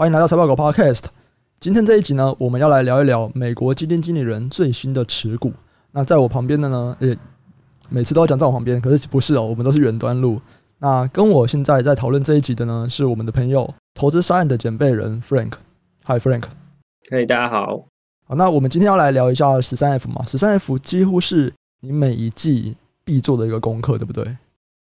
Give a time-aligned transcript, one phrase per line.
[0.00, 1.04] 欢迎来到财报狗 Podcast。
[1.58, 5.52] 今天这一集呢，我们要来聊一聊美国基金经理人最新的持股。
[5.92, 7.14] 那在我旁边的呢，也，
[7.90, 10.40] 每次都要讲在我旁边，可是不是哦，我们都是远端录。
[10.78, 15.52] 那跟我现在在讨论这一集的呢，是我们的朋友投资沙案的简贝人 Frank。
[16.06, 16.44] Hi Frank，
[17.10, 17.84] 嘿，大家好。
[18.26, 22.74] 好，那我们今天要来聊一下十三 F 嘛，十三 F 几乎是你每一季
[23.04, 24.24] 必做的一个功课，对不对？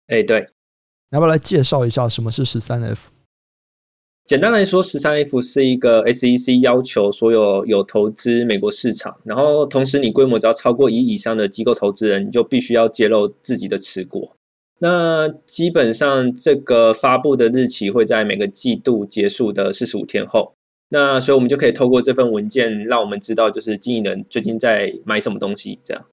[0.07, 0.39] 哎，对。
[1.09, 3.09] 你要不要来介绍一下什么是十三 F？
[4.29, 14.29] 简单来说，十三 F 是一个 SEC 要求所有有投资美国市场，然后同时你规模只要超过一以上的机构投资人，你就必须要揭露自己的持股。
[14.81, 20.53] 那基本上这个发布的日期会在每个季度结束的四十五天后。
[20.89, 25.79] 那所以我们就可以透过这份文件，让我们知道就是经理人最近在买什么东西。
[25.83, 26.05] 这样。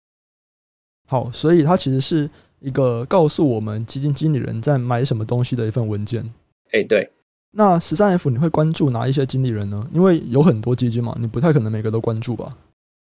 [1.07, 6.33] 好，所以它其实是一个告诉我们基金经理人在买什么东西的一份文件。
[6.73, 7.11] 哎，对。
[7.59, 9.83] 那十三 F 你会关注哪一些经理人呢？
[9.91, 12.55] 因为有很多基金嘛，你不太可能每个都关注吧？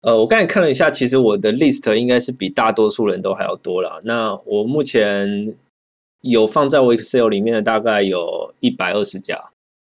[0.03, 4.01] 呃，我刚才看了一下，其实我的 list 应该是比大多数人都还要多了。
[4.03, 5.55] 那我目前
[6.23, 9.41] 有放在我 Excel 里面的大概有一百二十家，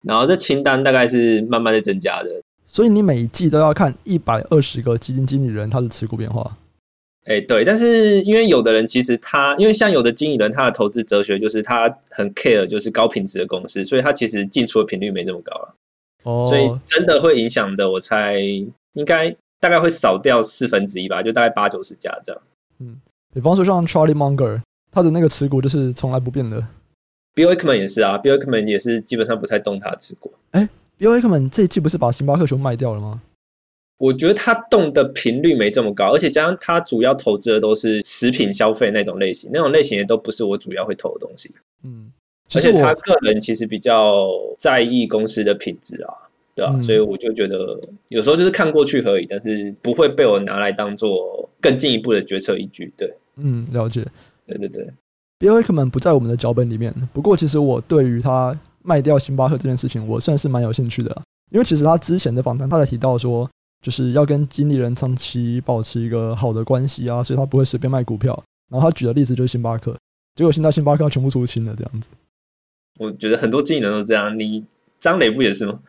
[0.01, 2.41] 然后这清单大概是慢慢在增加的。
[2.65, 6.55] 所以你每一季都要看一百二十个基金经理人他的持股变化。
[7.27, 15.75] 哎、欸，对，但是因为有的人其实他，因为像有的经理人，他的投资哲学就是他很 care，就是高品质的公司，所以他其实进出的频率没那么高了。
[16.23, 22.41] 哦，所以真的会影响的，我猜应该大概会少掉四分之一吧，就大概八九十家这样。
[22.79, 22.95] 嗯，
[23.33, 26.65] 比方说像 Charlie Munger，他的那个持股就是从来不变的。
[27.35, 30.31] Bill Ackman 也是啊，Bill Ackman 也是基本上不太动他的持股。
[30.51, 33.21] 哎、欸、，Bill Ackman 这一季不是把星巴克全卖掉了吗？
[33.97, 41.51] 我觉得他动的频率没这么高，而且加上他主要投资的都是食品消费那种类型，那种类型也都不是我主要会投的东西。
[41.83, 42.11] 嗯，
[42.53, 44.27] 而且他个人其实比较
[44.59, 46.13] 在意公司的品质啊，
[46.53, 52.93] 对啊，嗯，所以我就觉得有时候就是看过去而已，但是不会被我拿来当做更进一步的决策依据。
[52.95, 54.05] 对，嗯，了解。
[54.45, 54.87] 对对对
[55.39, 61.19] ，Bill Ackman 不在我们的脚本里面，不过其实我对于他卖掉星巴克这件事情，我算是蛮有兴趣的，
[61.49, 63.49] 因为其实他之前的访谈，他在提到说。
[63.87, 68.37] 就是要跟经理人长期保持一个好的关系啊，所以他不会随便卖股票。
[68.69, 69.97] 然后他举的例子就是星巴克，
[70.35, 72.09] 结果现在星巴克全部出清了，这样子。
[72.99, 74.61] 我觉得很多经理人都这样，你
[74.99, 75.79] 张磊不也是吗？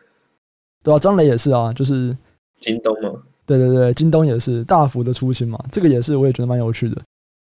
[0.81, 2.17] 对啊，张磊也是啊，就是
[2.57, 3.11] 京东嘛。
[3.45, 7.01] 对对对，京东也是大幅的出清嘛，这个也是我也觉得蛮有趣的。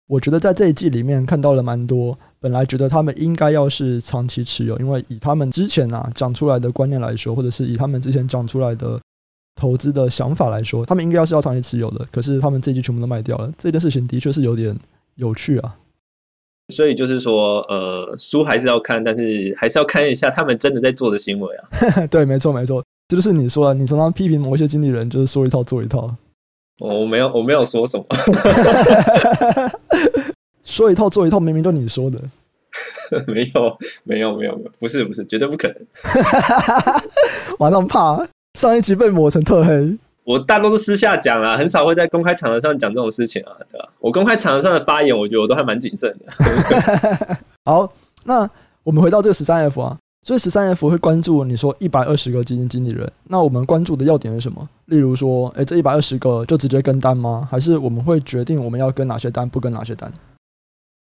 [0.08, 8.98] 我觉得在这一季里面看到了蛮多，本来觉得他们应该要是长期持有，因为以他们之前啊讲出来的观念来说，或者是以他们之前讲出来的。
[9.56, 14.78] 投资的想法来说，他们应该要是要长期持有的，可是他们这一季全部都卖掉了，这件事情的确是有点
[15.16, 15.76] 有趣啊。
[16.70, 21.70] 所以就是说，呃，书还是要看，但是还是要看一下他们真的在做的行为啊。
[22.10, 26.14] 对，没错，没错，这就是你说的，你常常批评某些经理人，就是说一套做一套。
[26.80, 28.04] 我没有，我没有说什么。
[30.66, 32.20] 说一套做一套，明明都你说的。
[33.28, 35.78] 没有，没有，没有，没有，不是，不是，绝对不可能。
[37.60, 38.28] 马上怕。
[38.56, 43.90] 上一集被抹成特黑，我大多数私下讲啦，很少会在公开场合上讲这种事情啊，对吧？
[44.02, 47.38] 我公开场合上的发言，我觉得我都还蛮谨慎的。
[47.66, 47.92] 好，
[48.24, 48.50] 那
[48.84, 54.66] 我们回到这个十三 F 啊，所以十三 F 会关注你说一百二十个基金经理人，那我们关注的要点是什么？
[54.86, 57.46] 例如说，诶，这一百二十个就直接跟单吗？
[57.52, 60.10] 还是我们会决定我们要跟哪些单，不跟哪些单？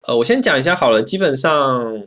[0.08, 2.02] 呃，我先讲一下好了，基本上，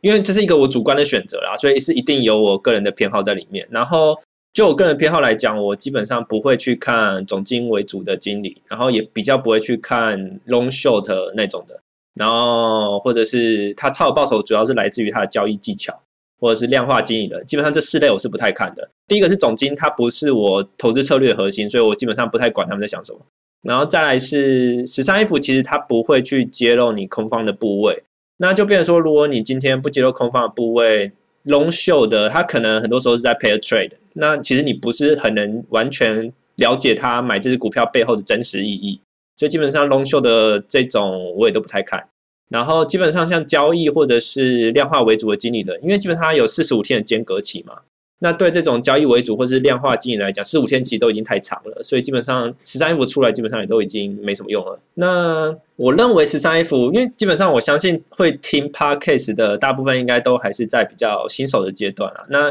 [0.00, 4.18] 因为这是一个我主观的选择啦，所以是一定有我个人的偏好在里面，然后。
[4.54, 11.80] 就我个人偏好来讲，我基本上不会去看总经为主的经理，然后也比较不会去看 long short 那种的，
[12.14, 16.00] 然后或者是他超额报酬主要是来自于他的交易技巧，
[16.38, 18.88] 或者是量化经理的，基本上这四类我是不太看的。
[19.08, 23.18] 第一个是总经，它不是我投资策略的核心，所以我基本上不太管他们在想什么。
[23.64, 28.04] 然后再来是十三 F，其实它不会去揭露你空方的部位，
[28.36, 31.10] 那就变成说，如果你今天不揭露空方的部位。
[31.44, 39.00] Long show 的，他可能很多时候是在 pair trade，那其实你不是很能完全了解他买这只股票背后的真实意义，
[39.36, 42.08] 所以基本上 long show 的这种我也都不太看。
[42.48, 47.80] 然后基本上像交易或者是量化为主的经理人，因为基本上有四十五天的间隔期嘛。
[48.20, 54.80] 那对这种交易为主或是量化经营来讲，四五天其实都已经太长了，所以基本上十三 F 出来基本上也都已经没什么用了。
[54.94, 62.22] 那我认为十三 F，因为基本上我相信会听 Podcast 的大部分应该都还是在比较新手的阶段啊。
[62.30, 62.50] 那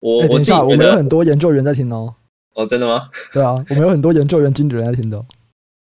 [0.00, 2.14] 我、欸、我自己觉得我们有很多研究员在听哦。
[2.54, 3.08] 哦，真的吗？
[3.32, 5.18] 对啊，我们有很多研究员、经理人在听的。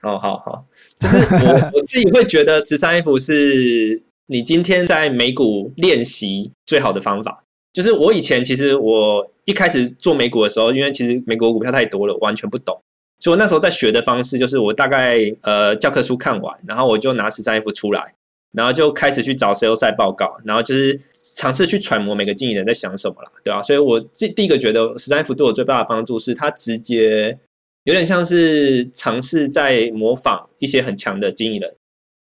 [0.03, 0.65] 哦，好好，
[1.01, 7.45] 就是我我自己会觉得十三 F 是你今天在美股练习最好的方法。
[7.75, 12.81] 就是我以前其实我一开始做美股的时候，因为其实美国股票太多了，完全不懂。
[13.19, 18.15] 所以我那时候在学的方式就是，我大概呃教科书看完，然后我就拿十三 F 出来，
[18.53, 20.99] 然后就开始去找 sell side 报告，然后就是
[21.37, 23.63] 尝试去揣摩每个经理人在想什么啦，对吧、啊？
[23.63, 27.39] 所以我第第一个觉得十三 F 对我最大的帮助是，它直接
[27.85, 31.75] 有点像是尝试在模仿一些很强的经理人，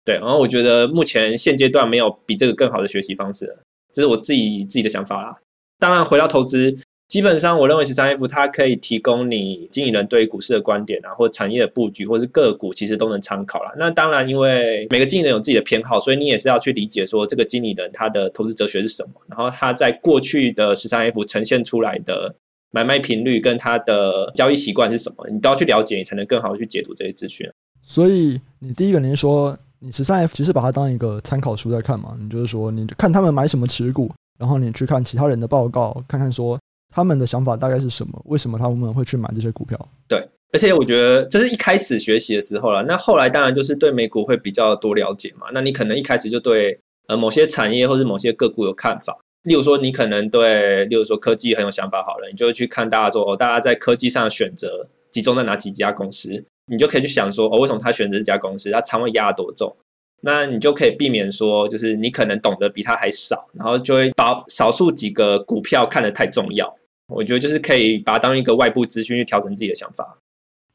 [0.05, 0.17] 对。
[0.17, 3.58] 然后我觉得目前现阶段没有比这个更好的学习方式了，
[3.92, 5.37] 这是我自己自己的想法啦。
[5.78, 6.76] 当然，回到投资。
[7.08, 13.72] 基本上，我认为十三 F 它可以提供你经理人对股市的观点啊，或产业的布局，或是个股，其实都能参考啦。
[13.76, 22.32] 那当然，因为每个经理人有自己的偏好，所以你也是要去理解说这个经理人他的投资哲学是什么，然后他在过去的十三 F 呈现出来的
[22.70, 27.50] 买卖频率跟他的交易习惯是什么，你都要去了解，你才能更好的去解读这些资讯。
[27.82, 32.16] 所以，你第一个，您说你十三 F 其实把它当一个参考书在看嘛？
[32.20, 36.58] 你就是说，你看他们买什么持股，然后你去看其他人的报告，看看说。
[36.92, 38.20] 他们的想法大概是什么？
[38.24, 39.78] 为什么他们会去买这些股票？
[40.08, 40.18] 对，
[40.52, 42.82] 而且我觉得这是一开始学习的时候了。
[42.82, 45.46] 那后来当然就是对美股会比较多了解嘛。
[45.52, 49.16] 那你可能一开始就对呃某些产业或者某些个股有看法。
[49.44, 58.70] 例如说，你可能对，例如说科技很有想法，好了，你就去看大家说哦，大家在科技上选择集中在哪几家公司，你就可以去想说哦，为什么他选择这家公司？
[58.70, 59.76] 他仓位压多重？
[60.22, 66.76] 那你就可以避免说，就是你可能懂得比他还少，然后就会把少数几个股票看得太重要。
[67.08, 70.19] 我觉得就是可以把它当一个外部资讯去调整自己的想法。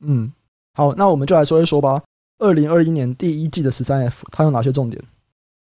[0.01, 0.33] 嗯，
[0.73, 2.03] 好，那我们就来说一说吧。
[2.39, 5.01] 二零二一年第一季的十三 F 它有哪些重点？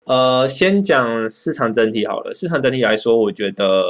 [0.06, 2.34] 呃，先讲市场整体好了。
[2.34, 3.84] 市场整体来说，我觉得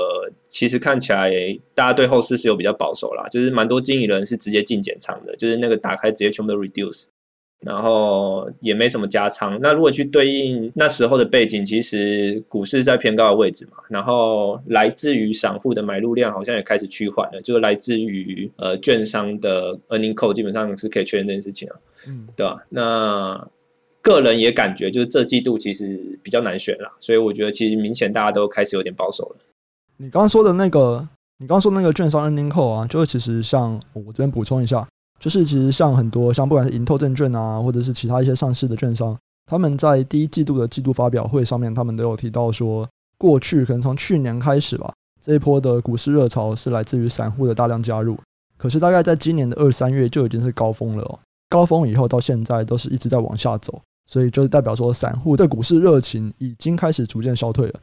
[0.48, 1.32] 其实看起来
[1.74, 7.06] 大家对后市是有比较保守啦，就是蛮多经理人是直接进减仓的，就是那个打开直接全部都 reduce。
[7.62, 9.58] 然后也没什么加仓。
[9.60, 13.78] 那如果去对应那时候的背景，其实股市在偏高的位置嘛。
[13.90, 21.76] 然后来自于散户的买入量好像也开始趋缓了，就是来自于呃券商的 earning call 基本上是可以确认这件事情啊，
[22.08, 22.58] 嗯，对吧？
[22.70, 23.48] 那
[24.06, 29.38] 个人也感觉就是这季度其实比较难选了，所以我觉得其实明显大家都开始有点保守了。
[29.98, 31.00] 你刚刚说的那个，
[31.40, 34.88] 你刚刚说那个券商 earning 口啊，就是其实像我这边补充一下。
[35.18, 42.88] 就是其实像很多像不管是盈透证券啊，或者是其他一些上市的券商，他们在第一季度的季度发表会上面，他们都有提到说，
[43.18, 44.94] 过去可能从去年开始吧，
[45.24, 48.18] 这一波的股市热潮是来自于散户的大量加入。
[48.58, 51.18] 可是大概在今年的二三月就已经是高峰了哦，
[51.50, 57.80] 高峰以后到现在都是一直在往下走，所以就代表说散户对股市热情已经开始逐渐消退了。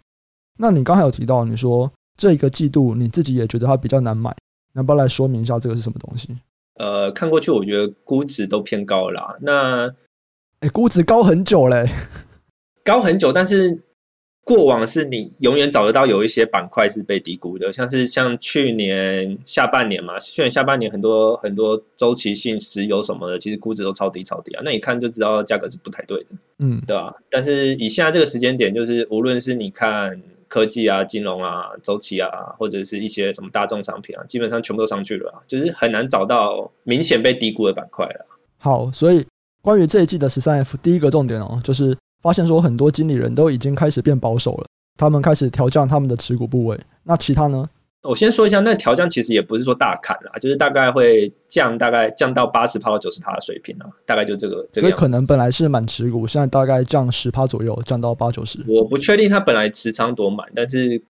[0.59, 4.35] 那你刚才有提到，你说这个季度你自己也觉得它比较难买，
[4.75, 6.29] 能不能来说明一下这个是什么东西？
[6.77, 9.37] 呃，看过去我觉得估值都偏高了啦。
[9.41, 9.89] 那，
[10.61, 11.89] 哎、欸，估值高很久嘞，
[12.85, 13.33] 高很久。
[13.33, 13.83] 但是
[14.45, 24.63] 过往是你永远找得到有一些板块是被低估的，像是像去年下半年嘛，去年下半年很多很多周期性石油什么的，其实估值都超低超低啊。
[24.65, 26.27] 那你看就知道价格是不太对的，
[26.59, 27.15] 嗯，对吧？
[27.31, 30.21] 但是以现在这个时间点，就是无论是你看。
[30.49, 32.29] 科技啊，金融啊，周期啊，
[32.59, 38.27] 或者是一些什么大众商品啊，基本上全部都上去了啊，就是很难找到明显被低估的板块了。
[38.59, 39.25] 好，所以
[39.63, 44.67] 关于这一季的十三 F，第一个重点哦，就是发现说很多经理人都已经开始变保守了，
[44.97, 46.81] 他们开始调降他们的持股部位。
[47.03, 47.69] 那其他呢？
[48.03, 54.67] 我先说一下，那调降其实也不是说大砍啦，就是大概会降，大概降到八十趴到九十趴的水平啊，大概就这个。
[54.73, 58.59] 这个、所以可能本来是满持股，现在大概降十趴左右，降到八九十。
[58.67, 61.01] 我不确定它本来持仓多满，但是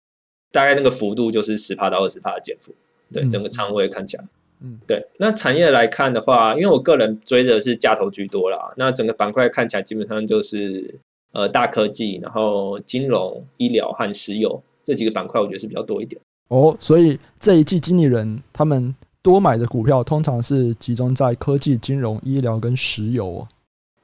[0.51, 2.75] 大概那个幅度就是十趴到二十趴的减幅。
[3.11, 4.25] 对，整个仓位看起来，
[4.63, 5.05] 嗯，对。
[5.19, 10.95] 那产业来看的话，因为我个人追的是价投居多啦，那整个板块看起来基本上就是
[11.33, 16.21] 呃大科技，然后金融、医疗和石油这几个板块，我觉得是比较多一点。
[16.49, 23.49] 哦，所以这一季经理人他们多买的股票，通常是集中在科技、金融、医疗跟石油哦。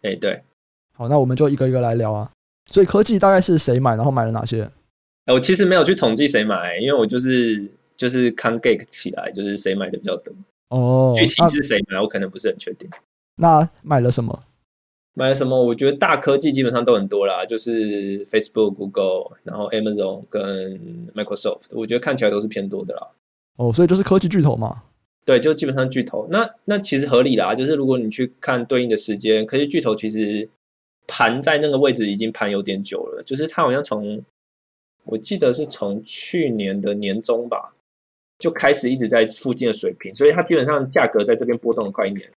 [0.02, 0.42] 哎，对，
[0.94, 2.30] 好，那我们就一个一个来聊啊。
[2.70, 4.68] 所以科技大概是谁买，然后买了哪些？
[5.26, 10.32] 我其实没有去统计谁买，因为我就是就是看 gate 起来，就是谁买的比较多。
[10.70, 12.88] 哦，具体是谁买，我可能不是很确定。
[13.36, 14.40] 那买了什么？
[15.14, 15.60] 买了什么？
[15.60, 23.08] 我觉得大科技基本上都很多啦，就是 Facebook、Google，然后 Amazon 跟 Microsoft，我觉得看起来都是偏多的啦。
[23.56, 24.84] 哦，所以就是科技巨头嘛。
[25.24, 26.28] 对，就基本上巨头。
[26.30, 30.48] 那那其实合理啦，就是如果你去看对应的时间，科技巨头其实
[31.06, 34.22] 盘在那个位置已经盘有点久了，就是它好像从
[35.04, 37.74] 我记得是从去年的年中吧，
[38.38, 42.30] 就开始一直在附近的水平，所以它基本上价格在这边波动了快一年。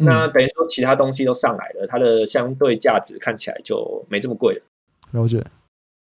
[0.00, 4.62] 那等于说，其他东西都上来了，它的相对价值看起来就没这么贵了。
[5.10, 5.44] 了解，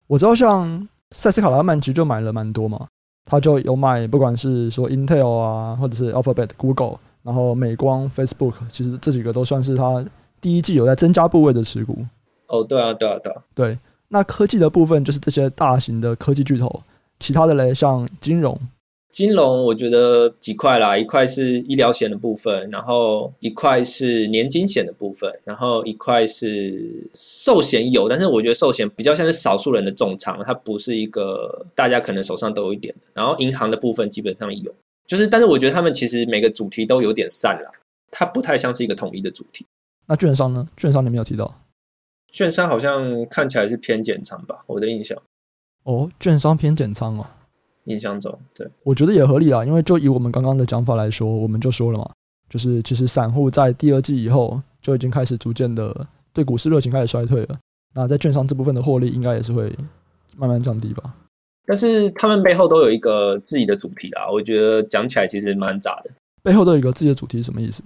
[0.08, 2.88] 我知道像塞斯·卡拉曼其实就买了蛮多嘛，
[3.24, 10.06] 他就有买，不管是说 Intel 啊，或者是 Alphabet、Google，然后美光、Facebook，其实这几个都算是他
[10.42, 12.06] 第一季有在增加部位的持股。
[12.48, 13.80] 哦，对啊，对啊，对啊，对。
[14.10, 16.84] 那科技的部分就是这些大型的科技巨头，
[17.20, 18.60] 其他的嘞，像金融。
[19.16, 33.10] 金融我觉得几块啦，一块是医疗险的部分，然后一块是年金险的部分，然后一块是寿险有，但是我觉得寿险比较像是少数人的重仓，它不是一个大家可能手上都有一点的。
[33.14, 34.76] 然后银行的部分基本上有，
[35.08, 37.72] 就是但是我觉得他们其实每个主题都有点散了，
[38.12, 39.66] 它不太像是一个统一的主题。
[40.08, 40.68] 那券商呢？
[40.76, 41.62] 券商你没有提到，
[42.34, 44.66] 券商好像看起来是偏减仓吧？
[44.68, 45.18] 我的印象。
[45.84, 47.26] 哦，券商偏减仓哦。
[47.86, 52.10] 印象中，对，我觉得也合理啊，因为就以我们刚刚的讲法来说，我们就说了嘛，
[52.50, 57.58] 就是其实散户在第二季以后就已经开始逐渐的对股市热情开始衰退了。
[57.94, 59.74] 那在券商这部分的获利应该也是会
[60.36, 61.16] 慢慢降低吧。
[61.66, 66.12] 但是他们背后都有一个自己的主题啊，我觉得讲起来其实蛮杂的。
[66.44, 67.82] 背后都有一个自己的主题是什么意思？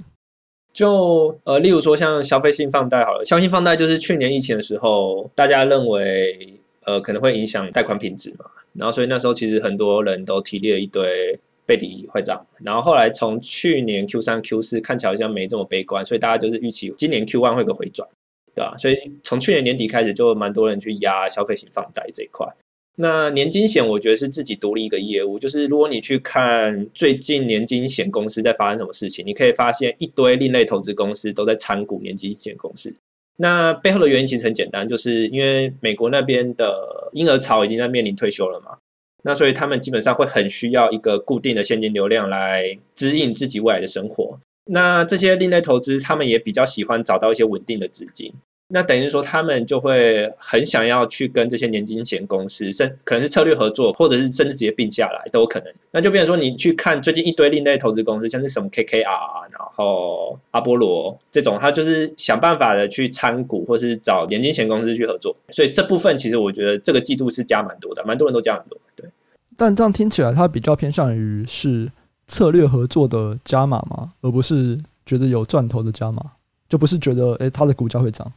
[0.74, 8.46] 就呃，例如说像消费性放贷好了，消费性放贷就是去年疫情的时候，大家认为呃可能会影响贷款品质嘛。
[8.74, 12.44] 然后，所以那时候其实很多人都提列一堆背离坏账。
[12.64, 18.08] 然后后来从去年 Q 三、Q 四看起来好像没这么悲观，所以大家就是预期今年 Q one 会有个回转，
[18.56, 18.76] 对吧？
[18.78, 22.48] 所以从去年年底开始就蛮多人去压消费型放贷这一块。
[22.96, 32.94] 那年金险我觉得是自己独立一个业务，就是如果你去看最近年金险公司在发生什么事情，你可以发现一堆另类投资公司都在参股年金险公司。
[33.42, 38.78] 那背后的原因其实很简单，就是因为美国那边的婴儿潮已经在面临退休了嘛，
[39.24, 44.38] 那所以他们基本上会很需要一个固定的现金流量来支应自己未来的生活。
[44.66, 48.34] 那这些另类投资，他们也比较喜欢找到一些稳定的资金。
[48.72, 55.74] 那等于说，他们就会很想要去跟这些年金险公司，甚可能是策略合作，或者是甚至直接并下来都有可能。
[55.92, 59.04] 那就变成说，你去看最近一堆另类投资公司，像是什么 KKR，
[59.50, 65.36] 然后阿波罗这种，他就是想办法的去参股，或是找年金险公司去合作。
[65.50, 68.80] 所以这部分其实我觉得这个季度是加蛮多的，蛮多人都加很多。
[68.96, 69.10] 对，
[69.58, 71.92] 但这样听起来，它比较偏向于是
[72.28, 74.14] 策略合作的加码吗？
[74.22, 76.24] 而不是觉得有赚头的加码，
[76.70, 78.32] 就不是觉得诶，它的股价会涨。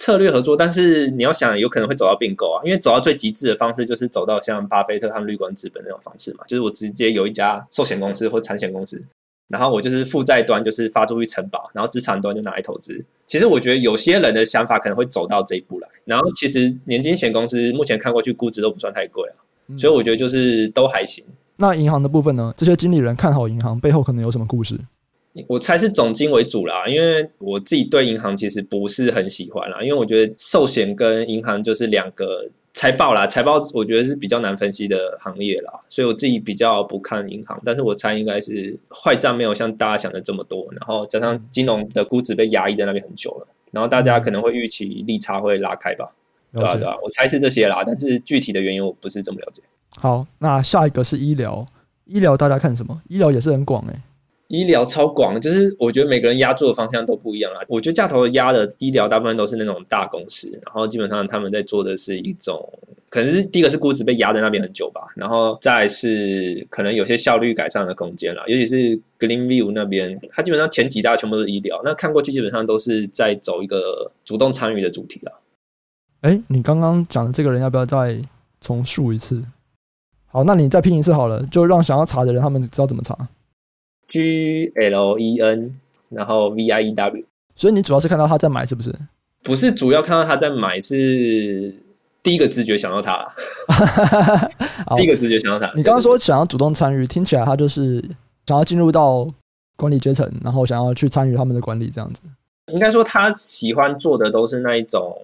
[0.00, 8.98] 策略合作，但是你要想，有可能会走到并购啊，因为走到最极致的方式就是走到像巴菲特他们绿光资本那种方式嘛，就是我直接有一家寿险公司或产险公司，
[9.48, 13.04] 然后我就是负债端就是发出去承保，然后资产端就拿来投资。
[13.26, 19.36] 其实我觉得有些人的想法可能会走到这一步来，然后其实年金险公司目前看过去估值都不算太贵啊，
[19.76, 21.22] 所以我觉得就是都还行。
[21.28, 21.34] 嗯。
[21.56, 22.54] 那银行的部分呢？
[22.56, 24.80] 这些经理人看好银行背后可能有什么故事？
[25.46, 46.12] 我猜是总金为主啦，因为我自己对银行其实不是很喜欢啦，因为我觉得寿险跟银行就是两个财报啦，财报我觉得是比较难分析的行业啦，所以我自己比较不看银行，但是我猜应该是坏账没有像大家想的这么多，然后加上金融的估值被压抑在那边很久了，然后大家可能会预期利差会拉开吧，
[46.52, 49.62] 对啊对啊，我猜是这些啦，但是具体的原因我不是这么了解。
[49.90, 51.66] 好，那下一个是医疗，
[52.06, 53.00] 医疗大家看什么？
[53.08, 54.02] 医疗也是很广诶、欸。
[54.50, 57.60] 医疗超广，就是我觉得每个人压住的方向都不一样啊。
[57.68, 62.60] 我觉得价头压的医疗大部分都是那种大公司，然后基本上他们在做的是一种，
[63.08, 68.42] 可能是第一个是估值被压在那边很久吧，然后再是可能有些效率改善的空间啦。
[68.48, 75.32] 尤其是 Greenview 那边，它基本上前几大全部都是医疗，那看过去基本上都是在走一个主动参与的主题啦。
[76.22, 78.20] 哎，你刚刚讲的这个人要不要再
[78.60, 79.40] 重述一次？
[80.26, 83.16] 好，那你再拼一次好了，就让想要查的人他们知道怎么查。
[84.10, 87.24] G L E N，然后 V I E W，
[87.54, 88.92] 所以你主要是看到他在买，是不是？
[89.42, 91.74] 不是主要看到他在买，是
[92.22, 93.26] 第一个直觉想到他。
[94.96, 95.72] 第一个直觉想到他。
[95.76, 98.04] 你刚刚说想要主动参与，听起来他就是
[98.46, 99.26] 想要进入到
[99.76, 102.20] 管理阶层，然后想要去参与他们的管理这样子。
[102.66, 105.16] 应该说他喜欢做的都是那一种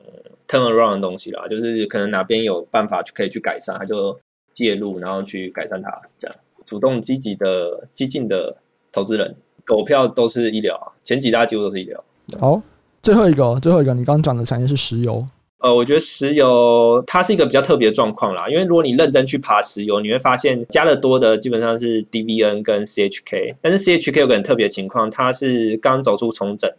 [0.48, 4.18] turn around 的东西啦，就是可能哪边有办法去可以去改善，他就
[4.52, 8.56] 介入，然后去改善它，这样主动积极的激进的。
[8.96, 12.02] 投资人狗票都是医疗啊，前几大几乎都是医疗。
[12.40, 12.62] 好，
[13.02, 15.26] 最后一个，最后一个，你刚刚讲的产业是石油。
[15.58, 26.70] 呃，我觉得石油它是一个比较特别的状况啦，因为如果你认真去爬石油，你会发现加的多的基本上是 DVN 跟 CHK，但是 CHK 有个很特别的情况，它是刚走出重整。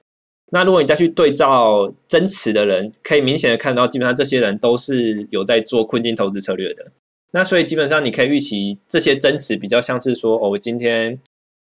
[0.52, 6.92] 那如果你再去对照增持的人，可以明显的看到，基本上这些人都是有在做困境投资策略的。
[7.32, 11.20] 那所以基本上你可以预期，这些增持比较像是说，哦，我今天。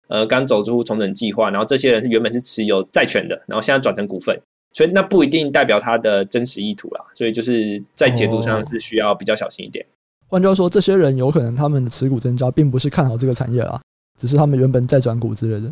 [0.08, 4.40] 呃，刚走出重整计划，然后这些人是原本是持有债权的，然后现在转成股份，
[4.74, 9.86] 所以那不一定代表他的真实意图啦，所以就是在解读上是需要比较小心一点。
[10.28, 13.80] 换句话说，这些人有可能他们的持股增加，并不是看好这个产业啦，
[14.20, 15.72] 只是他们原本在转股之类的。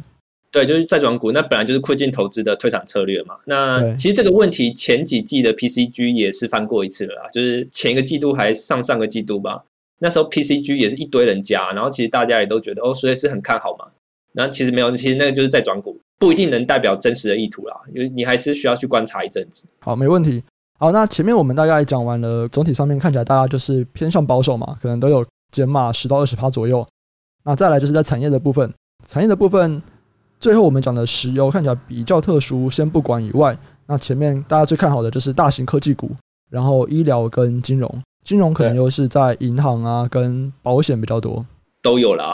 [0.51, 3.35] 对，就是在转股，那本来就是困境投资的退场策略嘛。
[3.45, 9.63] 那其实这个问题前几季的 PCG 也是翻过一次了啦，就是前一个季度还上上个季度吧。
[9.99, 13.87] 那时候 PCG 也是一堆人加，然后其实大家也都觉得哦，所以是很看好嘛。
[14.33, 19.65] 然后其实没有，其实那个就是在转股，不一定能代表真实的意图啦，因为你还是需要去观察一阵子。
[19.79, 20.43] 好，没问题。
[20.79, 26.85] 好，那前面我们大概讲完了，总体上面看起来大家就是偏向保守嘛，可能都有减码十到二十趴左右。
[27.45, 28.73] 那再来就是在产业的部分，
[29.07, 29.81] 产业的部分。
[30.39, 36.11] 最后我们讲的石油看起来比较特殊，先不管以外，那前面大家最看好的就是大型科技股，
[36.51, 41.45] 然后医疗跟金融，金融可能又是在银行啊跟保险比较多，
[41.81, 42.33] 都有啦。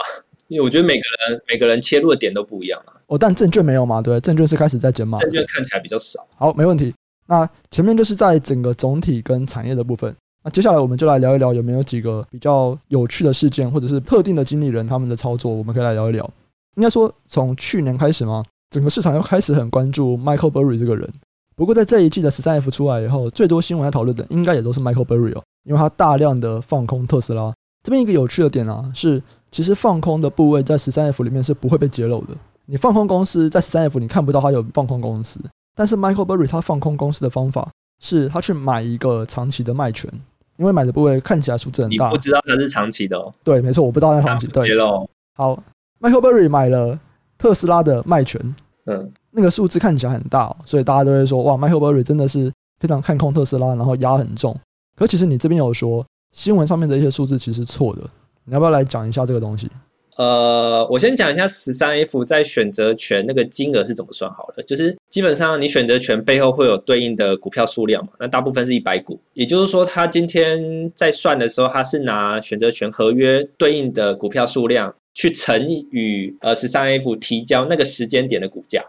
[0.50, 2.92] 因为我觉得每个人每个人切入的点都不一样啊。
[3.06, 4.02] 哦，但证券没有嘛？
[4.02, 6.26] 对，证券是开始在减码，证券看起来比较少。
[6.34, 6.92] 好，没问题。
[7.26, 16.28] 那前面就是在整个总体跟产业的部分，那接下来我们就来聊一聊有没有几个比较有趣的事件，或者是特定的经理人他们的操作，我们可以来聊一聊。
[16.76, 21.08] 应该说，从去年开始嘛，整个市场又开始很关注 Michael Burry 这个人。
[21.54, 27.52] 不过，在这一季的十三 F 出来以后，最多新闻在讨论的应该也都是 Michael Burry 哦，因为他大量的放空特斯拉。
[27.82, 32.34] 这边一个有趣的点啊，是其实放空的部位在十三 F 里面是不会被揭露的。
[32.66, 35.40] 你放空公司在十三 F 你看不到它有放空公司，
[35.74, 37.68] 但是 Michael Burry 他放空公司的方法
[38.00, 40.08] 是他去买一个长期的卖权，
[40.56, 42.06] 因为买的部位看起来数字很大。
[42.06, 43.30] 你不知道它是长期的哦？
[43.42, 44.46] 对，没错，我不知道它长期。
[44.46, 45.60] 对，揭露好。
[46.00, 46.98] Michael Burry 买了
[47.36, 48.40] 特斯拉的卖权，
[48.86, 54.58] 嗯，那个数字看起来很大哦，所以大家都会说哇，Michael Burry 真的是非常看空特斯拉，然后压很重。
[54.96, 58.08] 可其实你这边有说新闻上面的一些数字其实是错的，
[58.44, 59.70] 你要不要来讲一下这个东西？
[60.16, 74.94] 呃，我先讲一下十三 F 在选择权那个金额是怎么算好了，就是基本上你选择权背后会有对应的股票数量嘛，那大部分是一百股，也就是说他今天在算的时候，他是拿选择权合约对应的股票数量。
[75.12, 78.80] 去乘以呃十三 F 提交那个时间点的股价，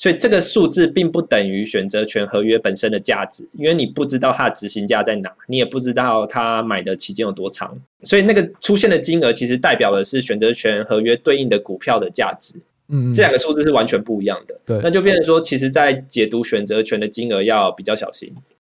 [0.00, 12.54] 所以这个数字并不等于选择权合约本身的价值，因为你不知道它的执行价在哪，你也不知道它买的期间有多长，所以那个出现的金额其实代表的是选择权合约对应的股票的价值。
[12.88, 14.58] 嗯，这两个数字是完全不一样的。
[14.64, 18.34] 对，那就变成说，其实在解读选择权的金额要比较小心，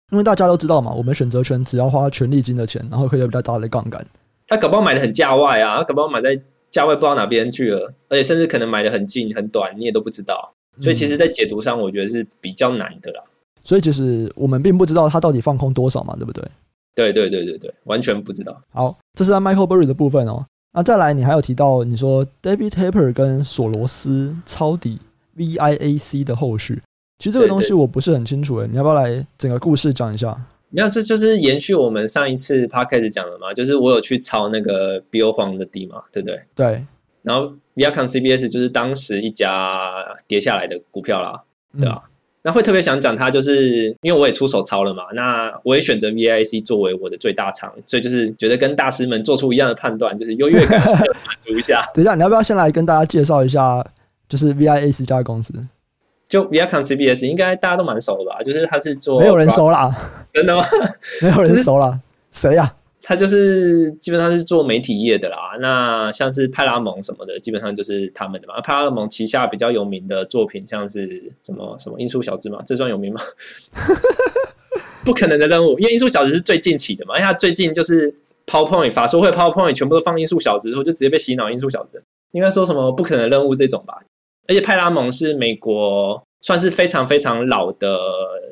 [0.10, 4.04] 因为大家都知道嘛，我们选择权只要花权利金的钱，然后可以有比较大的杠杆。
[4.48, 6.36] 他搞不好买的很价外啊，他搞不好买在。
[6.72, 10.56] 价外不知道哪边去了，而且甚至可能买的很近很短，你也都不知道。
[10.80, 13.24] 所以其实，在解读上，我觉得是比较难的啦。
[13.64, 16.44] 所以其实我们并不知道他到底放空多少嘛，对不对？
[16.96, 18.56] 对对对对对，完全不知道。
[18.72, 20.46] 好，这是在 Michael Burry 的部分哦。
[20.74, 24.98] 那再来，你还有提到你说 David Tapper 跟索罗斯抄底
[25.38, 26.82] VIAC 的后续，
[27.20, 30.36] 其实这个东西我不是很清楚诶，你要不要来整个故事讲一下？
[30.70, 36.42] 没有，这就是延续我们上一次 podcast 讲的嘛，就是我有去抄那个 BO 黄的底嘛，对不对？
[36.56, 36.86] 对。
[37.22, 39.82] 然后 Viacom CBS 就是当时一家
[40.28, 41.40] 跌下来的股票啦，
[41.80, 42.04] 对吧？
[42.06, 42.12] 嗯、
[42.44, 51.82] 那会特别想讲它，就是因为我也出手抄了嘛，那我也选择 VIC 作为我的最大仓，所以就是觉得跟大师们做出一样的判断，就是优越感满足一下。
[51.96, 53.84] 等一下，你要不要先来跟大家介绍一下，
[54.30, 55.54] 就是 VIAC 这家公司？
[56.28, 58.42] 就 Viacom CBS 应该大家都蛮熟的吧？
[58.44, 59.94] 就是他是做没有人熟啦，
[60.32, 60.64] 真的吗？
[61.22, 62.00] 没有人熟啦，
[62.32, 62.74] 谁呀？
[63.02, 65.58] 他就是基本上是做媒体业的啦。
[65.60, 68.62] 那像是派拉蒙什么的，基本上就是他们的嘛。
[68.62, 73.22] 派拉蒙旗下比较有名的作品，像是什么什么《音速小子》嘛，这算有名吗？
[75.04, 77.16] 不可能的任务，因为《音速小子》是最近起的嘛。
[77.18, 78.14] 因为他最近就是
[78.46, 81.98] PowerPoint 法说会 PowerPoint 全部都放《音速小子》，我就直接被洗脑《音速小子》。
[82.32, 84.00] 应该说什么不可能任务这种吧。
[84.48, 88.00] 而且派拉蒙是美国算是非常非常老的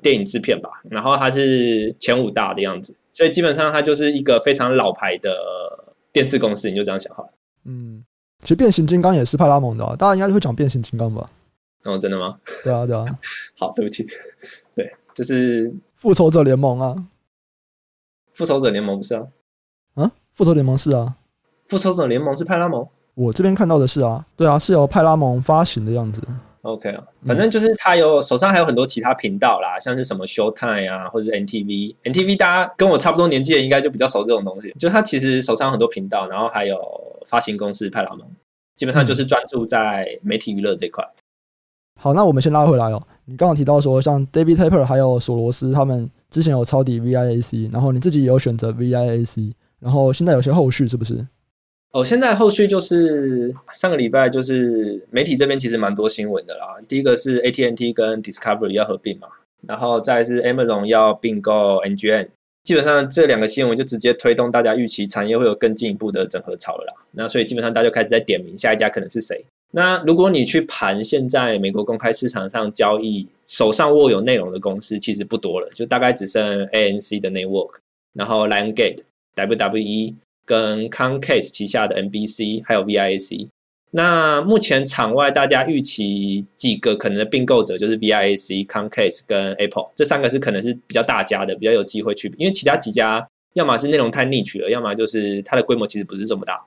[0.02, 5.36] 电影制片吧，然后它是前五大的样子，所以基本上它就是一个非常老牌的
[6.14, 7.30] 电视公司，你就这样想好了。
[7.66, 8.02] 嗯，
[8.40, 11.30] 其实变形金刚也是派拉蒙的，大家应该都会讲变形金刚吧？
[11.84, 12.40] 哦，真的吗？
[12.64, 13.06] 对啊，对啊。
[13.60, 14.08] 好，对不起，
[14.74, 16.96] 对，就是复仇者联盟啊。
[18.32, 19.28] 复仇者联盟不是啊？
[19.96, 21.18] 啊，复仇联盟是啊。
[21.68, 22.88] 复仇者联盟是派拉蒙。
[23.16, 26.24] 我这边看到的是啊，对啊，是由派拉蒙发行的样子。
[26.62, 31.96] OK 啊，反正就是他有手上还有很多其他频道啦，像是什么 Showtime 啊，或者 NTV。
[32.04, 34.74] NTV 大家跟我差不多年纪的，应该就比较熟这种东西。
[34.78, 36.78] 就他其实手上很多频道，然后还有
[37.26, 38.28] 发行公司派拉蒙，
[38.76, 41.02] 基本上就是专注在媒体娱乐这块。
[42.02, 43.02] 好，那我们先拉回来哦。
[43.24, 51.26] 你刚刚提到说，像 David Tepper 还有索罗斯他们之前有抄底 VIAC，然后你自己也有选择 VIAC，然后现在有些后续是不是？
[51.92, 56.78] 哦，现在后续就是上个礼拜，就是媒体这边其实蛮多新闻的啦。
[56.88, 59.28] 第一个是 AT&T 跟 Discovery 要合并嘛，
[59.66, 62.28] 然后再是 Amazon 要并购 NGN。
[62.64, 66.94] 基本上这两个新闻就直接推动大家预期产业会有更进一步的整合潮了啦。
[67.14, 69.44] 那所以基本上大家就开始在点名下一家可能是谁。
[69.72, 77.76] 那如果你去盘现在美国公开市场上交易手上握有内容的公司，其实不多了，就大概只剩 ANC 的 Network，
[78.14, 79.00] 然后 Lionsgate、
[79.36, 80.14] WWE
[80.50, 83.48] 跟 Comcast 旗下的 NBC，还有 VIC，。
[83.92, 96.60] 那目前场外大家预期几个可能的并购者就是 VIC、Comcast 跟 Apple 这三个是可能是比较大家的，比较有机会去，因为其他几家要么是内容太逆取了，要么就是它的规模其实不是这么大。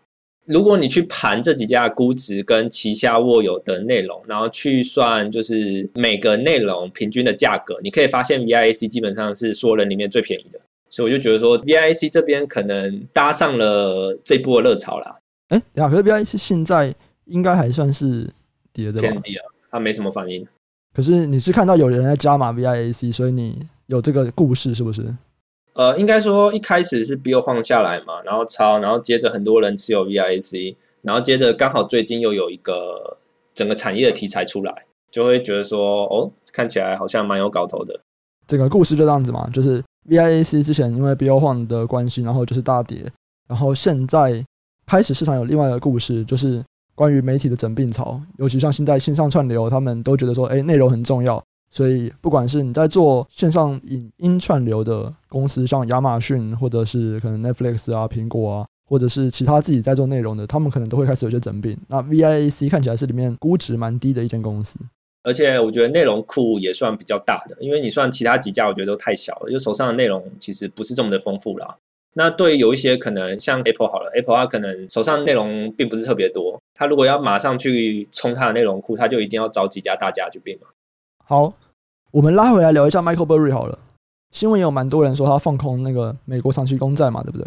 [0.46, 10.60] 如果你去盘这几家估值跟旗下握有的内容，然后去算就是每个内容平均的价格，你可以发现 VIC 基本上是所有人里面最便宜的，
[10.92, 15.16] 所以我就觉得说 VIAC 这边可能搭上了这波热潮啦。
[15.48, 16.94] 哎，呀，可是 VIAC 现在。
[17.26, 18.28] 应该还算是
[18.72, 19.08] 跌的吧？
[19.08, 20.46] 偏低啊，它没什么反应。
[20.92, 25.06] 可是你是看到有人在加码 VIAC，所以你有这个故事是不是？
[25.74, 33.16] 呃，应该说一开始是 Bill Hwang 下来嘛，然后抄，然后接着很多人持有 VIAC，然后接着刚好最近又有一个
[33.54, 34.74] 整个产业的题材出来，
[35.12, 38.00] 就会觉得说哦，看起来好像蛮有搞头的。
[38.48, 43.10] 整个故事就这样子嘛，就是 VIAC 之前因为 Bill Hwang 的关系，然后就是大跌，
[43.48, 44.44] 然后现在
[44.86, 46.62] 开始市场有另外一个故事，就是。
[46.94, 51.42] 关于媒体的整并潮，尤其像现在线上串流，他们都觉得说，哎，内容很重要。
[51.70, 61.76] 所以，不管是你在做线上影音串流的公司，像亚马逊，或者是可能 Netflix 啊、苹果啊，或者是其他自己在做内容的，他们可能都会开始有些整并。
[61.88, 64.78] 那 VIAC 看起来是里面估值蛮低的一间公司，
[65.22, 71.76] 而且我觉得内容库也算比较大的，因为你算其他几家，我觉得都太小了，就手上的内容其实不是这么的丰富啦。
[72.14, 80.66] 那对于有一些可能像 Apple 好了，Apple 它可能手上内容并不是特别多，它如果要马上去冲它的内容库，它就一定要找几家大家去并嘛。
[81.24, 81.54] 好，
[82.10, 83.78] 我们拉回来聊一下 Michael Burry 好了。
[84.30, 87.46] 新闻有蛮多人说他放空那个美国长期公债嘛，对不对？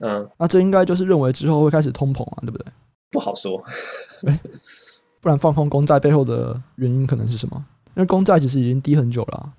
[0.00, 2.66] 嗯，那这应该就是认为之后会开始通膨啊，对不对？
[3.10, 3.60] 不好说，
[5.26, 7.66] 不然放空公债背后的原因可能是什么？
[7.96, 9.52] 因为公债其实已经低很久了啊，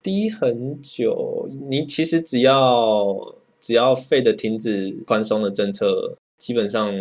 [0.00, 3.16] 低很久，你其实只要。
[3.60, 6.94] 只要 Fed 停止宽松的政策，基本上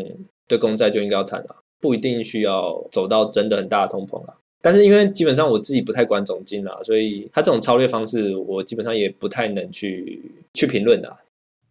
[0.48, 4.34] 对公债就应该要谈了，不一定需要走到真的很大的通膨了。
[4.60, 10.20] 但是因为基本上我自己不太管总金啦，所以他这种超越方式，我基本上也不太能去
[10.56, 11.16] 去评论的。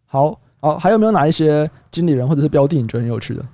[0.07, 3.45] 好，好，还有没有哪一些经理人或者是标的你觉得很有趣的？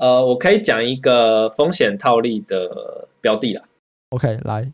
[0.00, 3.62] 呃，我可以讲一个风险套利的标的啦。
[4.08, 4.72] OK，来，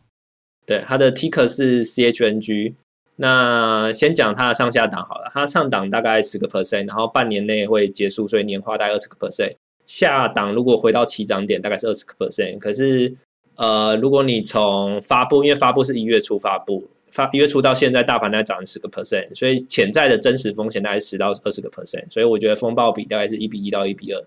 [0.65, 2.73] 对，它的 Ticker 是 CHNG。
[3.17, 9.53] 那先讲它的上下档好了，它上档大概十个 percent，然后半年内会结束，所以年化大概二十个 percent。
[9.85, 12.57] 下档如果回到起涨点，大概是二十个 percent。
[12.59, 13.13] 可是，
[13.55, 22.05] 呃，如果你从发布，因为发布是一月初发布，发一月初到现在大盘大概涨了十个 percent，所以潜在的真实风险大概是十到二十个 percent。
[22.09, 24.23] 所以我觉得风暴比大概是一比一到一比二，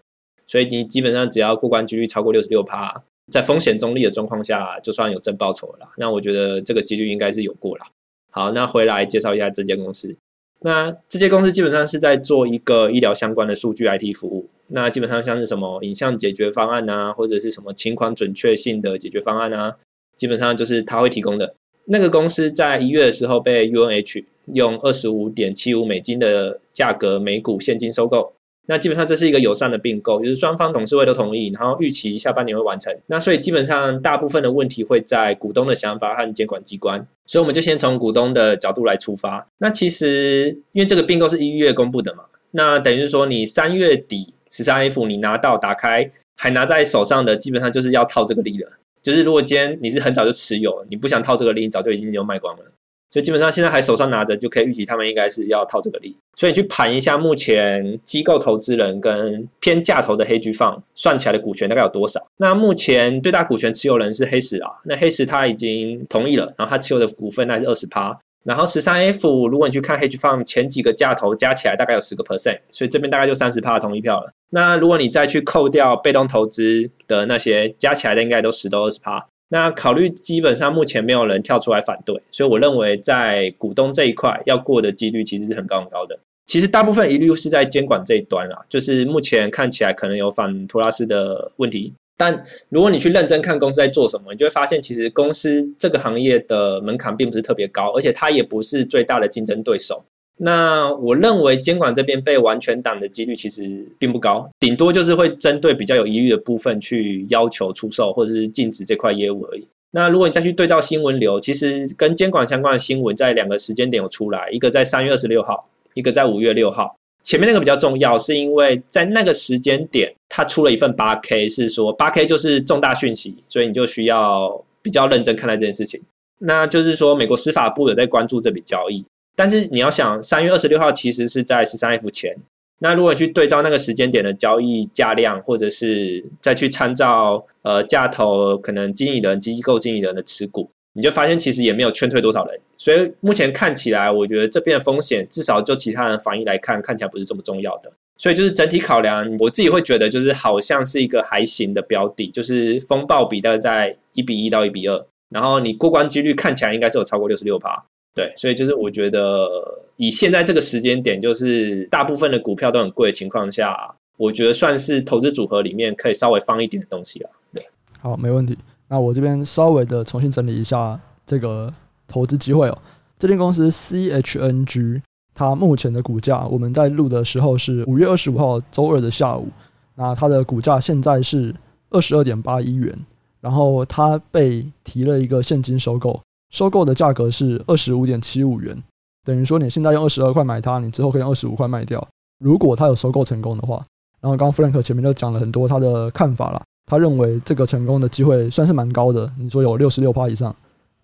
[0.50, 5.88] 所以你基本上只要过关几率超过六十六趴，在风险中立的状况下，就算有正报酬了。
[5.96, 7.84] 那我觉得这个几率应该是有过了。
[8.32, 10.16] 好，那回来介绍一下这间公司。
[10.62, 14.48] 那这间公司基本上是在做一个医疗相关的数据 IT 服务。
[14.70, 19.76] 那基本上像是什么影像解决方案啊，或者是什么情况准确性的解决方案啊，
[20.16, 21.54] 基本上就是他会提供的。
[21.84, 28.32] 那个公司在一月的时候被 UNH 用二十五点七五美金的价格每股现金收购。
[28.66, 32.96] 那基本上这是一个友善的并购，就是双方董事会都同意，然后预期下半年会完成。
[33.06, 39.48] 那所以基本上大部分的问题会在股东的想法和监管机关，所以我们就先从股东的角度来出发。
[39.58, 48.70] 那其实因为这个并购是一月公布的嘛，那等于是说你三月底十三 F 你拿到打开还拿在手上的，基本上就是要套这个利了。
[49.02, 52.64] 就是如果今天你是很早就持有，你不想套这个利，你早就已经有卖光了。
[53.10, 56.16] 就基本上现在还手上拿着，就可以预期他们应该是要套这个利。
[56.36, 62.24] 所以你去盘一下，目前机构投资人跟偏价投的黑巨放算起来的股权大概有多少？
[62.36, 68.18] 那目前最大股权持有人是黑石啊，那黑石他已经同意了，然后他持有的股份大概是二十趴。
[68.42, 74.32] 然后十三 F 如果你去看 hedge fund 前几个价投加起来大概有十个 percent，所以这边大概就三十趴的同意票了。
[74.48, 79.26] 那如果你再去扣掉被动投资的那些加起来的，应该都十到二十趴。
[79.52, 86.18] 那考虑基本上目前没有人跳出来反对，所以我认为在股东这一块要过的几率其实是很高很高的。
[86.46, 91.92] 其实大部分疑虑是在监管这一端啦，就是目前看起来可能有反托拉斯的问题。
[92.16, 100.04] 但如果你去认真看公司在做什么，你就会发现其实公司这个行业的门槛并不是特别高，而且它也不是最大的竞争对手。
[100.42, 109.68] 那我认为监管这边被完全挡的几率其实并不高，顶多就是会针对比较有疑虑的部分去要求出售或者是禁止这块业务而已。
[109.90, 116.96] 那如果你再去对照新闻流，其实跟监管相关的新闻在两个时间点有出来，一个在三月二十六号，一个在五月六号。
[117.22, 126.00] 前面那个比较重要，是因为在那个时间点，它出了一份八 K，是说八 K 就是重大讯息，所以你就需要比较认真看待这件事情。
[126.38, 129.04] 那就是说，美国司法部有在关注这笔交易，
[129.40, 132.36] 但是你要想，三月二十六号其实是在十三 F 前。
[132.80, 142.60] 那如果去对照那个时间点的交易价量，或者是再去参照呃价投可能经理人、机构经理人的持股，你就发现其实也没有劝退多少人。
[142.76, 147.90] 所以目前看起来，我觉得这边的风险至少就其他人反应来看，看起来不是这么重要的。
[148.18, 157.86] 所以就是整体考量，我自己会觉得就是好像是一个还行的标的，就是风暴比大概在一比一到一比二，然后你过关几率看起来应该是有超过六十六趴。
[158.14, 159.48] 对，所以就是我觉得
[159.96, 167.30] 以现在这个时间点，就是大部分的股票都很贵的情况下，我觉得算是投资组合里面可以稍微放一点的东西了。
[167.52, 167.64] 对，
[168.00, 168.58] 好，没问题。
[168.88, 171.72] 那我这边稍微的重新整理一下这个
[172.08, 172.78] 投资机会哦。
[173.18, 179.48] 这间公司 CHNG，它目前的股价，我们在录的时候是五月二十五号周二的下午，
[179.94, 181.54] 那它的股价现在是
[181.90, 182.92] 二十二点八一元，
[183.40, 186.20] 然后它被提了一个现金收购。
[186.50, 188.76] 收购的价格是二十五点七五元，
[189.24, 192.06] 等于说你现在用二十二块买它，你之后可以用二十五块卖掉。
[192.38, 193.84] 如果它有收购成功的话，
[194.20, 199.30] 然后刚刚 Frank 前面就讲了很多他的看法了，他认为这个成功的机会算是蛮高的。
[199.38, 200.54] 你说有六十六趴以上，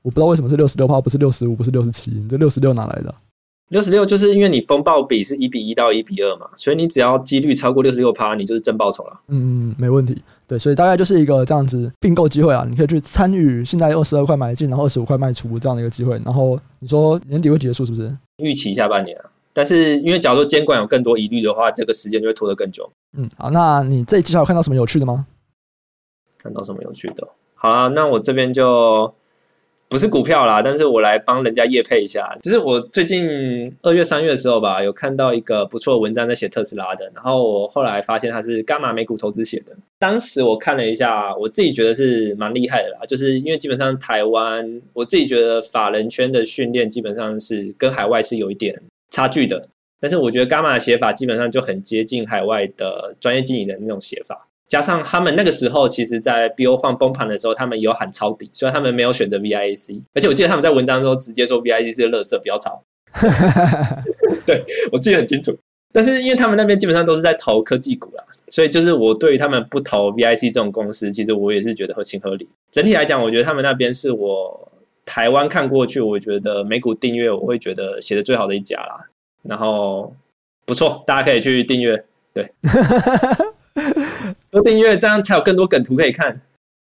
[0.03, 3.15] 我不知道为什么是六十六趴，不是六十五，不是六十七，你这六十六哪来的？
[3.71, 9.21] 六十六就是因为你风暴比是一比一到一比二嘛，所以你只要几率超过六十六趴，你就是真报酬了。
[9.29, 10.23] 嗯，没问题。
[10.47, 16.21] 对，所以大概就是一个这样子并购机会啊，你可以去参与，现在二十二块买进，然后二十五块卖出这样的一个机会。
[16.25, 18.17] 然后你说年底会结束是不是？
[18.37, 22.89] 预期下半年啊，但是因为假如说监管有更多疑虑的话，这个时间就会拖得更久。
[23.17, 25.27] 嗯，好，那你这一期还有看到什么有趣的吗？
[26.39, 27.27] 看到什么有趣的？
[27.55, 29.13] 好啊，那我这边就。
[29.88, 32.37] 不是股票啦，但是我来帮人家业配一下。
[32.42, 33.29] 就是我最近
[33.83, 39.77] 二月、三月的时候吧，有看到一个不错的文章在写特斯拉的，然后我后来发现他是伽马美股投资写的。
[39.99, 49.68] 当时我看了一下，我自己觉得是蛮厉害的啦，就是因为基本上台湾，我自己觉得法人圈的训练基本上是跟海外是有一点差距的，
[50.01, 54.49] 但是我觉得伽马的写法基本上就很接近海外的专业经理人那种写法。
[54.66, 60.02] 加上他们那个时候，其实，在 BO 放崩盘的时候，他们有喊抄底，所以他们没有选择 VIC。
[60.14, 62.83] 而且我记得他们在文章中直接说 VIC 是个垃圾，不要炒。
[64.44, 65.57] 对，我记得很清楚。
[65.92, 72.46] 但是因为他们那边基本上都是在投科技股啦，所以就是我对于他们不投 VIC 这种公司，其实我也是觉得合情合理。
[72.70, 74.72] 整体来讲，我觉得他们那边是我
[75.07, 79.09] 台湾看过去，我觉得美股订阅我会觉得写的最好的一家啦。
[79.44, 80.14] 然后
[80.66, 82.05] 不错，大家可以去订阅。
[82.35, 82.52] 对。
[84.57, 86.40] 多订阅，这样才有更多梗图可以看，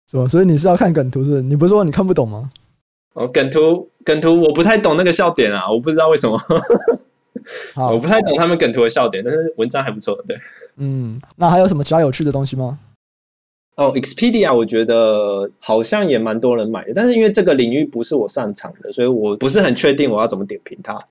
[0.09, 0.27] 是吧？
[0.27, 1.41] 所以你是要看梗图是不是？
[1.41, 2.49] 你不是说你看不懂吗？
[3.13, 6.37] 哦，梗图，梗图，我不太懂那个笑点啊，我不知道为什么，
[7.91, 10.37] 我不太懂他们梗图的笑点，但是文章还不错，对。
[10.77, 12.77] 嗯，那还有什么其他有趣的东西吗？
[13.75, 21.01] 哦，Expedia，我觉得好像也蛮多人买的，但是因为这个领域不是我擅长的，所以我不是很确定我要怎么点评它。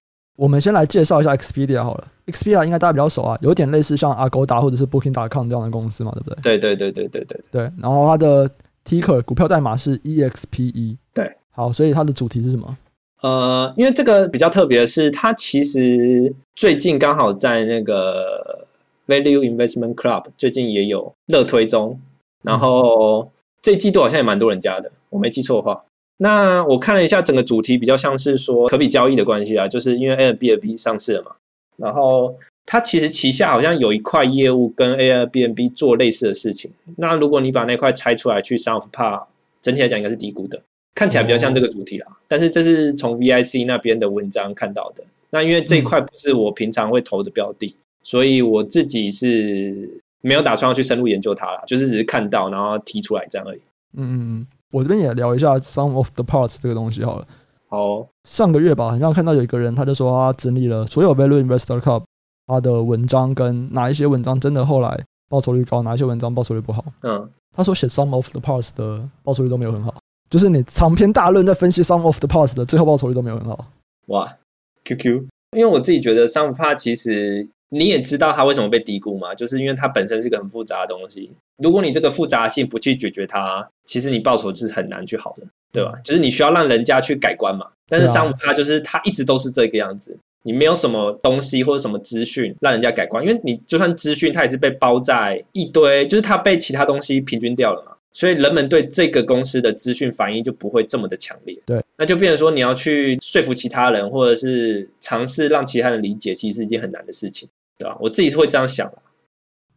[0.41, 6.57] 我们先来介绍一下 Expedia 好了，Expedia 应该大家比较熟啊，有点类似像 Agoda 或者是 Booking.com 这样的公司嘛，对不对？
[6.57, 7.73] 对对对对对对对。
[7.79, 8.51] 然后它的
[8.83, 10.97] Ticker 股票代码是 EXPE。
[11.13, 12.79] 对，好，所以它的主题是什么？
[13.21, 18.67] 呃，因为这个比较特别的是，它其实最近刚好在那个
[19.09, 22.01] Value Investment Club 最近也有热推中，
[22.41, 25.85] 然后这季度好像也蛮多人加的，我没记错的话。
[26.23, 31.31] 那我看了一下整个主题，比较像是说可比交易的关系啊，就是因为 Airbnb 上市了嘛，
[31.79, 36.71] 然后它其实旗下好像有一块业务跟 Airbnb 做类似的事情。
[36.99, 39.25] 那如果你把那块拆出来去 Sum of Parts，
[39.63, 40.63] 整体来讲应该是低估的，
[40.95, 42.07] 看起来比较像这个主题啦。
[42.29, 45.03] 但是这是从 VIC 那边的文章看到的。
[45.31, 49.89] 那因为这一块不是我平常会投的标的，所以我自己是
[50.21, 53.61] 没有打算要去深入研究它啦，就是只是看到然后提出来这样而已。
[53.97, 54.47] 嗯。
[54.71, 57.27] 我这边也聊一下 Some of the Parts 这个东西好了。
[57.69, 62.05] 好，上个月吧，好像看到有一个人，他就说他整理了所有 Value Investor Club
[62.47, 66.85] 他的文章，跟哪一些文章真的后来报酬率高，哪一些文章报酬率不好。
[67.03, 69.95] 嗯，他说写 Some of the Parts 的报酬率都没有很好，
[70.29, 73.67] 就是你长篇大论在分析 Some of the Parts 的最后报酬率都没有很好。
[74.07, 74.37] 哇
[74.85, 77.49] ，QQ，因为我自己觉得 Sum of the Parts 其实。
[77.73, 79.33] 你也知道它为什么被低估嘛？
[79.33, 81.33] 就是因为它本身是个很复杂的东西。
[81.63, 85.93] 如果你这个复杂性不去解决它，其实你报酬是很难去好的，对吧？
[86.05, 87.67] 就是你需要让人家去改观嘛。
[87.89, 97.93] 但是 of the Parts 就是它一直都是这个样子，你没有什么东西或者什么资讯让人家改观，因为你就算资讯，它也是被包在一堆，就是它被其他东西平均掉了嘛。
[98.13, 101.57] 所以人们对这个公司的资讯反应就不会这么的强烈。
[101.65, 107.97] 对，那就变成说你要去说服其他人，或者是尝试让其他人理解，其实是一件很难的事情，对吧？
[108.01, 108.93] 我自己是会这样想。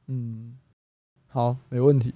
[0.07, 0.52] 嗯，
[1.33, 2.13] 好，没问题。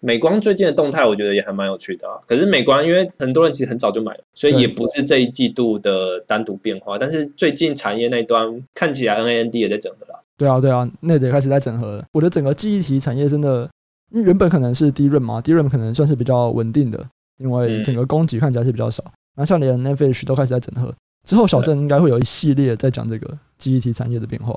[0.00, 2.20] 美光最近的动态，我觉得也还蛮有趣的啊。
[2.26, 6.98] 可是美光，因为很多人其实很早就买了，所以也不是这一季度的单独变化。
[6.98, 10.20] 但是最近产业那端看起来，NAND 也在整合了。
[10.36, 12.04] 对啊，对啊，那得开始在整合了。
[12.12, 13.66] 我觉得整个记忆体产业真的，
[14.10, 17.02] 因为原本可能是 DRAM 嘛，DRAM 可能算是比较稳定的，
[17.38, 19.02] 因为整个供给看起来是比较少。
[19.34, 20.94] 然后像连 NAND Flash 都开始在整合
[21.26, 24.54] 之后，小镇应该会有一系列在讲这个记忆体产业的变化。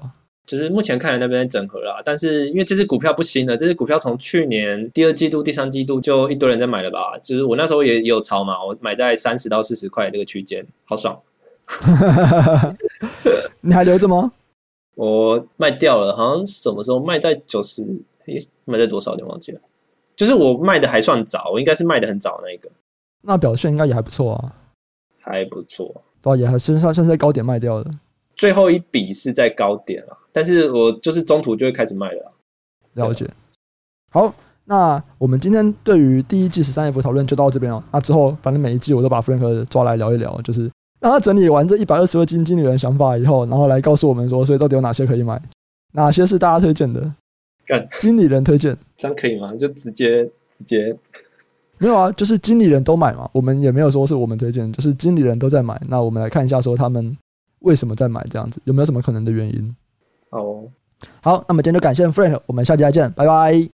[0.49, 7.15] 就是目前看来那边在整合了，但是因为这支股票不新了，这支股票从去年第二季度、第三季度就一堆人在买了吧？
[7.21, 11.21] 就是我那时候也也有炒嘛，我买在三十到四十块这个区间，好爽。
[13.61, 14.31] 你还留着吗？
[14.97, 17.83] 我卖掉了，好像什么时候卖在九十？
[18.25, 19.61] 诶，卖在多少点忘记了。
[20.15, 22.69] 就是我卖的还算早，我应该是卖的很早那一个。
[23.21, 24.51] 那表现应该也还不错啊，
[25.19, 27.91] 还不错，对，也还是算算是在高点卖掉的。
[28.39, 30.17] 最后一笔是在高点了。
[30.31, 32.31] 但是我就是中途就会开始卖了，啊，
[32.93, 33.29] 了解。
[34.11, 34.33] 好，
[34.65, 37.83] 那我们今天对于第一季十三 F 讨论就到这边了。
[37.91, 40.71] 那之后，反正每一季我都把 Frank 抓来聊一聊，就是
[41.01, 45.41] 让他整理完这一百二十位基金经理人想法以后，然后来告诉我们说，所以到底有哪些可以买，
[45.93, 47.13] 哪些是大家推荐的？
[47.65, 49.53] 干经理人推荐，这样可以吗？
[49.55, 50.95] 就直接直接
[51.77, 53.29] 没有啊，就是经理人都买嘛。
[53.33, 55.79] 我们也没有说是我们推荐，就是经理人都在买。
[55.87, 57.17] 那我们来看一下，说他们
[57.59, 59.75] 为什么在买这样子，有没有什么可能的原因？
[60.29, 60.69] 哦，
[61.21, 63.67] 好，那么今天就感谢 Frank，我们下期再见，拜拜。